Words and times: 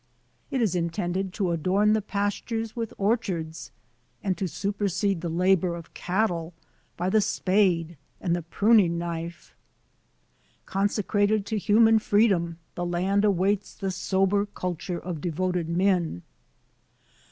It 0.49 0.63
is 0.63 0.73
intended 0.73 1.31
to 1.33 1.51
adorn 1.51 1.93
the 1.93 2.01
pastures 2.01 2.75
with 2.75 2.91
orchards, 2.97 3.69
and 4.23 4.35
to 4.35 4.47
super 4.47 4.89
sede 4.89 5.21
the 5.21 5.29
labor 5.29 5.75
of 5.75 5.93
cattle 5.93 6.55
by 6.97 7.07
the 7.11 7.21
spade 7.21 7.97
and 8.19 8.35
the 8.35 8.41
pruning 8.41 8.97
knife. 8.97 9.53
"Consecrated 10.65 11.45
to 11.45 11.57
human 11.59 11.99
freedom, 11.99 12.57
the 12.73 12.83
land 12.83 13.21
^ 13.23 13.25
awaits 13.27 13.75
the 13.75 13.91
sober 13.91 14.47
culture 14.47 14.97
of 14.99 15.21
devoted 15.21 15.69
men. 15.69 16.23